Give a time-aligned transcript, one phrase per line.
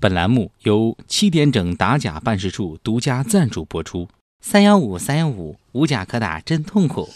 [0.00, 4.08] 本栏目由七点整打假办事处独家赞助播出。
[4.42, 7.10] 三幺五三幺五无假可打，真痛苦。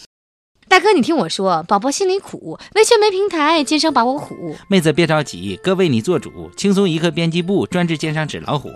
[0.68, 4.54] 大哥，你听我说，宝宝心里苦，维权没平台，奸商把我唬。
[4.68, 8.68] 妹子别着急，哥为你做主，轻松一刻编辑部专治奸商纸老虎。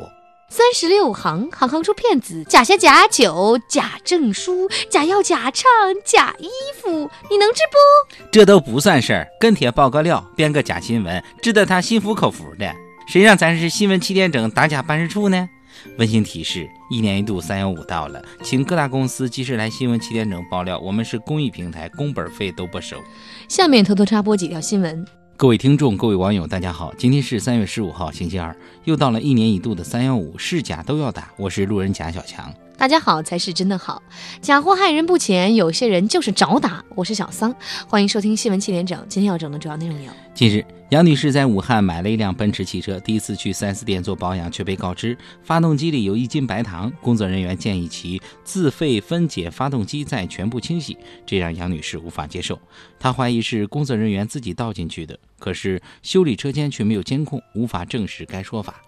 [0.49, 5.71] 三十六行，行行出骗子，假鞋假酒，假证书，假药假唱，
[6.03, 6.49] 假衣
[6.81, 8.25] 服，你能治不？
[8.33, 12.75] 这都不算事儿，跟帖爆个料，编个假新闻，治得他心服口服的。
[13.09, 15.49] 谁让咱是新闻七点整打假办事处呢？
[15.97, 20.79] 温馨提示：一年一度三幺五到了，请各大公司及时来新闻七点整爆料。
[20.79, 22.99] 我们是公益平台，工本费都不收。
[23.49, 25.03] 下面偷偷插播几条新闻。
[25.39, 31.33] 各位听众、各位网友，大家好，今天是三月十五号，星期二，又到了一年一度的三幺五，是假都要打。
[31.39, 32.53] 我是路人甲小强。
[32.79, 34.01] 大家好才是真的好，
[34.41, 36.85] 假货害人不浅，有些人就是找打。
[36.95, 37.53] 我是小桑，
[37.89, 39.05] 欢迎收听新闻七点整。
[39.09, 52.57] 今天要整的主要内容有：近日，杨女士在武汉买了一辆奔驰汽车，第一次去 4S 店做保养，却被告知发动机里有一斤白糖，工作人员建议其自费分解发动机，再全部清洗，这让杨女士无法接受。
[53.01, 58.81] 她怀疑是工作人员自己倒进去的，可是修理车间却没有监控，无法证实该说法。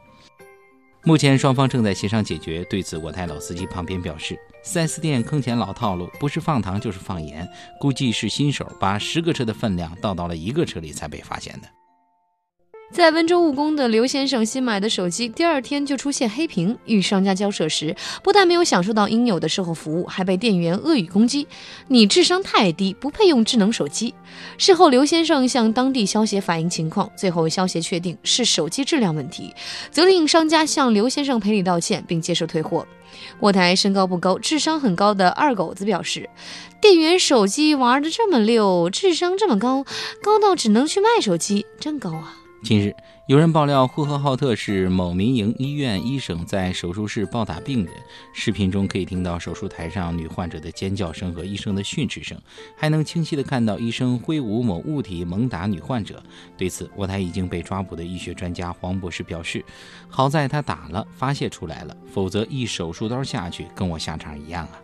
[1.03, 2.63] 目前双方正在协商解决。
[2.65, 7.49] 对此，我台老司机旁边表示：“4S 店坑钱老套路，不是放糖就是放盐，
[7.81, 11.69] 估计是新手把十个车的分量倒到了一个车里才被发现的。”
[12.93, 16.77] 在温州务工的刘先生新买的手机，第二天就出现黑屏。
[16.87, 21.47] 与商家交涉时，不但没有享受到应有的售后服务，还被店员恶语攻击
[21.87, 24.13] ：“你智商太低，不配用智能手机。”
[24.59, 29.55] 事后，刘先生向当地消协反映情况，最后消协确定是手机质量问题，
[29.93, 32.85] 责令商家向刘先生赔礼道歉，并接受退货。
[33.39, 36.29] 我台身高不高、智商很高的二狗子表示
[36.83, 39.85] ：“店员手机玩的这么溜，智商这么高，
[40.23, 42.95] 高到只能去卖手机，真高啊！”近日，
[43.27, 47.95] 有人爆料呼和浩特市某民营医院医生在手术室暴打病人。
[48.35, 52.39] 视频中可以听到手术台上女患者的尖叫声和医生的训斥声，
[52.77, 56.23] 还能清晰地看到医生挥舞某物体猛打女患者。
[56.59, 59.65] 对此，我台已经被抓捕的医学专家黄博士表示
[60.09, 64.79] ：“好在他打了，发泄出来了，否则一手术刀下去，跟我下场一样啊。”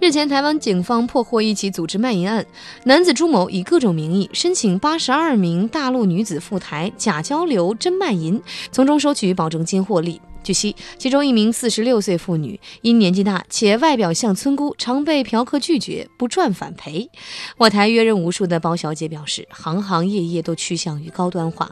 [0.00, 2.46] 日前，台湾警方破获一起组织卖淫案，
[2.84, 10.20] 男子朱某以各种名义申请八十二名大陆女子赴台假交流真卖淫，从中收取保证金获利。
[10.44, 17.10] 据悉，其中一名四十六岁妇女因年纪大且外表像村姑，常被嫖客拒绝，不赚反赔。
[17.56, 21.68] 我台约认无数的包小姐表示，行行业业都趋向于高端化，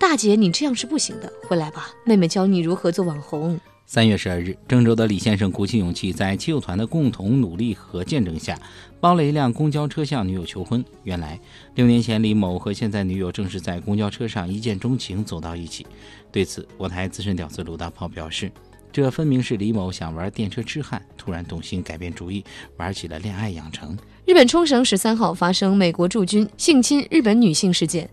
[0.00, 3.60] 大姐你这样是不行的，回来吧，妹妹教你如何做网红。
[3.90, 8.60] 三月十二日，郑州的李先生鼓起勇气，在亲友团的共同努力和见证下，
[9.00, 10.84] 包了一辆公交车向女友求婚。
[11.04, 11.40] 原来，
[11.74, 15.86] 六年前李某和现在女友正是在公交车上一见钟情，走到一起。
[16.30, 18.52] 对此，我台资深屌丝鲁大炮表示，
[18.92, 22.44] 这分明是李某想玩电车痴汉，突然动心改变主意，
[22.76, 23.96] 玩起了恋爱养成。
[24.24, 28.08] 日本冲绳十三号发生美国驻军性侵日本女性事件，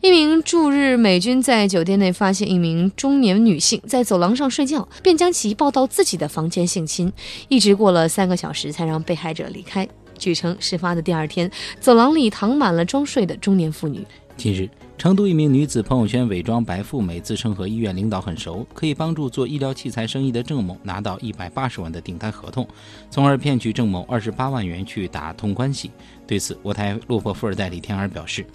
[0.00, 7.12] 一名驻日美军在酒店内发现一名中年女性在走廊上睡觉，便将其抱到自己的房间性侵，
[7.48, 9.88] 一直过了三个小时才让被害者离开。
[10.22, 11.50] 据称，事发的第二天，
[11.80, 14.06] 走廊里躺满了装睡的中年妇女。
[14.36, 14.70] 近日。
[14.98, 22.64] 成都一名女子朋友圈伪装白富美，自称和医院领导很熟，可以帮助做医疗器材生意的郑某拿到一百八十万的订单合同，
[23.10, 25.90] 从而骗取郑某二十八万元去打通关系。
[26.24, 28.46] 对此，我台落魄富二代李天儿表示：“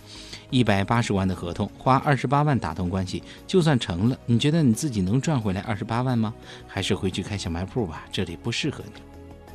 [0.49, 6.33] 一百八十万的合同，花二十八万打通关系，就算成了，你觉得你自己能赚回来二十八万吗？
[6.65, 9.01] 还是回去开小卖铺吧，这里不适合你。”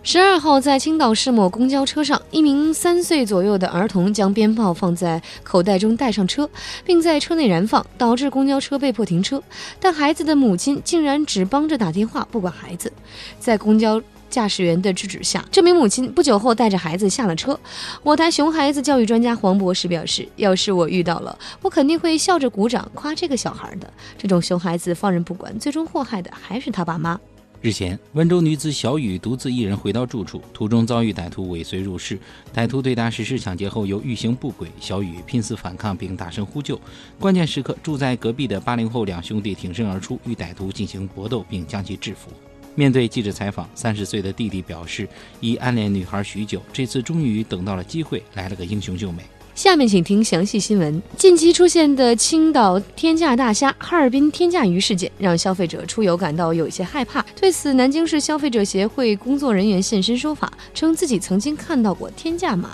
[0.04, 6.48] 十二号，在青岛市某公交车上，一名三岁左右的儿童将鞭炮放在口袋中带上车，
[6.84, 9.40] 并在车内燃放，导致公交车被迫停车。
[9.78, 12.92] 但孩子的母亲竟然只帮着打电话，不管孩子。
[13.38, 17.58] 在公交驾驶员的制止下，这名母亲不久后带着孩子下了车。
[18.02, 23.88] 我台熊孩子教育专家黄博士表示：“要是我遇到了，我肯定会笑着鼓掌夸这个小孩的。
[24.18, 27.18] 这种熊孩子放任不管，最终祸害的还是他爸妈。”
[27.62, 32.18] 日前，温州女子小雨独自一人回到住处，途中遭遇歹徒尾随入室。
[32.52, 34.66] 歹徒对她实施抢劫后，又欲行不轨。
[34.80, 36.76] 小雨拼死反抗，并大声呼救。
[37.20, 42.32] 关键时刻，住在隔壁的八零后两兄弟挺身而出，与歹徒进行搏斗，并将其制服。
[42.74, 49.22] 面对记者采访，三十岁的弟弟表示，已暗恋女孩许久，这次终于等到了机会，来了个英雄救美。
[49.54, 51.02] 下面请听详细新闻。
[51.16, 57.24] 近期出现的青岛天价大虾、哈尔滨天价鱼事件，让消费者出游感到有一些害怕。
[57.38, 62.70] 对此，南京市消费者协会工作人员现身说法，称自己曾经看到过天价马。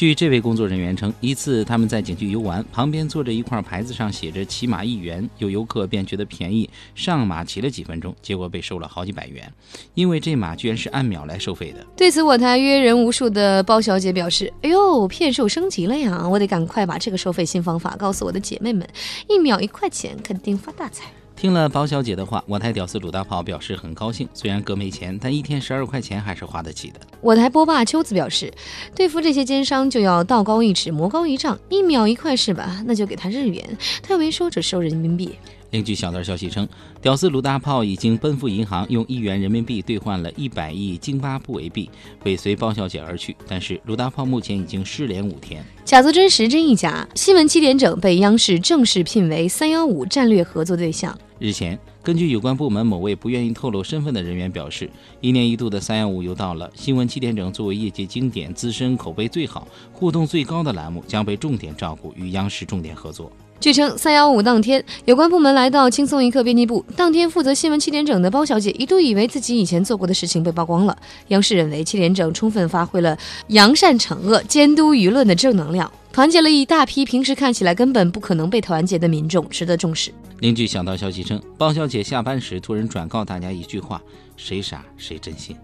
[0.00, 9.52] 据这位工作人员称，一次他们在景区游玩，旁边坐着一块牌子上写着“骑马一元”，有游客便觉得便宜，上马骑了几分钟，结果被收了好几百元，
[9.92, 11.86] 因为这马居然是按秒来收费的。
[11.94, 16.26] 对此，我台约人无数的包小姐表示：“哎呦，骗术升级了呀！
[16.26, 18.88] 我得赶快把这个收费新方法告诉我的姐妹们，
[19.28, 24.28] 一秒一块钱，肯定发大财。”听了包小姐的话，我台屌丝鲁大炮表示很高兴。
[24.34, 27.00] 虽然哥没钱，但一天十二块钱还是花得起的。
[27.22, 28.52] 我台波霸秋子表示，
[28.94, 32.82] 对付这些奸商就要道高一尺，魔高一丈，一秒一块是吧？
[32.84, 33.66] 那就给他日元，
[34.02, 35.34] 他又没说只收人民币。
[35.70, 36.68] 另据小道消息称，
[37.00, 41.88] 屌丝鲁大炮已经奔赴银行，用一元人民币兑换了一百亿津巴布韦币，
[42.24, 43.36] 尾随包小姐而去。
[43.46, 45.64] 但是鲁大炮目前已经失联五天。
[45.84, 47.08] 假则真，实真亦假。
[47.14, 51.16] 新闻七点整被央视正式聘为“三幺五”战略合作对象。
[51.38, 54.90] 日前，根据有关部门某位不愿意透露身份的人员表示，
[55.20, 56.70] 一年一度的“三幺五”又到了。
[56.74, 63.32] 新闻七点整作为业界经典、资深、口碑最好、互动最高的栏目，将被重点照顾，与央视重点合作。
[63.60, 66.82] 据称，三幺五当天，有关部门来到轻松一刻编辑部。
[66.96, 70.96] 当天负责新闻七点整的包小姐一度以为自己以前做过的事情被曝光了。
[71.28, 73.14] 央视认为七点整充分发挥了
[73.48, 80.10] 扬善惩恶、监督舆论的正能量，团结了一大批平时看起来根本不可能被团结的民众，值得重视。
[80.38, 84.00] 另据小道消息称，包小姐下班时突然转告大家一句话
[84.38, 85.54] ：“谁傻谁真信。”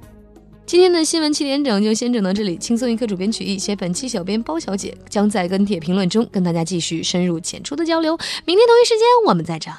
[0.66, 2.56] 今天的新闻七点整就先整到这里。
[2.56, 8.18] 轻松一刻主编曲艺，写本期小编包小姐将在跟帖评论中跟大家继续深入浅出的交流。
[8.44, 9.72] 明天同一时间我们再整。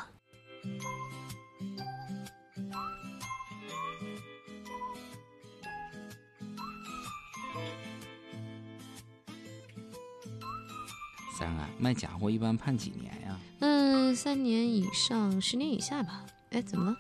[11.38, 13.38] 三啊，卖假货一般判几年呀？
[13.60, 16.24] 嗯，三年以上，十年以下吧。
[16.52, 16.98] 哎，怎么了？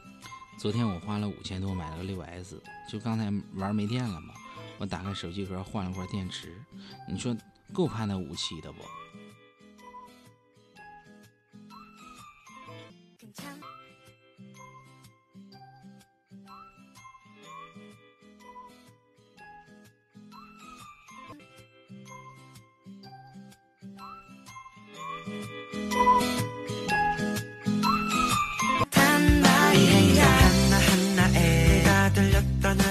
[0.57, 2.59] 昨天我花了五千多买了个六 S，
[2.89, 4.33] 就刚才玩没电了嘛，
[4.80, 6.59] 我打开手机壳换了块电池，
[7.07, 7.38] 你说
[7.71, 8.81] 够判那五期的不？